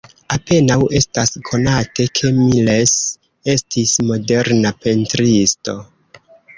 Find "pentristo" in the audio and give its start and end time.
4.83-5.83